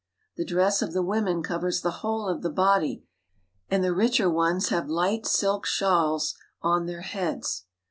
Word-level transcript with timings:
The 0.35 0.45
dress 0.45 0.81
of 0.81 0.93
the 0.93 1.03
women 1.03 1.43
covers 1.43 1.81
the 1.81 1.91
whole 2.01 2.27
of 2.27 2.41
the 2.41 2.49
body, 2.49 3.05
and 3.69 3.83
the 3.83 3.93
richer 3.93 4.31
ones 4.31 4.69
have 4.69 4.89
light 4.89 5.27
silk 5.27 5.67
shawls 5.67 6.33
on 6.63 6.87
their 6.87 7.01
heads. 7.01 7.65